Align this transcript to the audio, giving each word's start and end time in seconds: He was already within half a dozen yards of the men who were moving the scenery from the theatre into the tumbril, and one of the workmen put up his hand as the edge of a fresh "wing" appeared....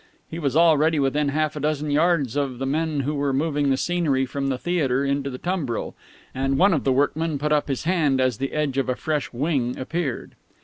He 0.27 0.39
was 0.39 0.55
already 0.55 0.99
within 0.99 1.29
half 1.29 1.55
a 1.55 1.59
dozen 1.59 1.91
yards 1.91 2.35
of 2.35 2.57
the 2.57 2.65
men 2.65 3.01
who 3.01 3.13
were 3.13 3.31
moving 3.33 3.69
the 3.69 3.77
scenery 3.77 4.25
from 4.25 4.47
the 4.47 4.57
theatre 4.57 5.05
into 5.05 5.29
the 5.29 5.37
tumbril, 5.37 5.93
and 6.33 6.57
one 6.57 6.73
of 6.73 6.85
the 6.85 6.91
workmen 6.91 7.37
put 7.37 7.51
up 7.51 7.67
his 7.67 7.83
hand 7.83 8.19
as 8.19 8.39
the 8.39 8.51
edge 8.51 8.79
of 8.79 8.89
a 8.89 8.95
fresh 8.95 9.31
"wing" 9.31 9.77
appeared.... 9.77 10.33